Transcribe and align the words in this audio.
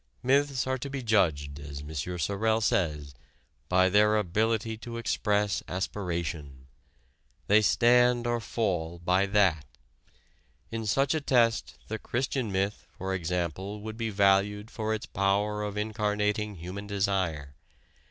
Myths 0.23 0.65
are 0.65 0.79
to 0.79 0.89
be 0.89 1.03
judged, 1.03 1.59
as 1.59 1.81
M. 1.81 1.93
Sorel 2.17 2.59
says, 2.59 3.13
by 3.69 3.87
their 3.87 4.17
ability 4.17 4.75
to 4.77 4.97
express 4.97 5.61
aspiration. 5.67 6.65
They 7.45 7.61
stand 7.61 8.25
or 8.25 8.39
fall 8.39 8.97
by 8.97 9.27
that. 9.27 9.63
In 10.71 10.87
such 10.87 11.13
a 11.13 11.21
test 11.21 11.77
the 11.87 11.99
Christian 11.99 12.51
myth, 12.51 12.87
for 12.97 13.13
example, 13.13 13.79
would 13.81 13.95
be 13.97 14.09
valued 14.09 14.71
for 14.71 14.95
its 14.95 15.05
power 15.05 15.61
of 15.61 15.77
incarnating 15.77 16.55
human 16.55 16.87
desire. 16.87 17.53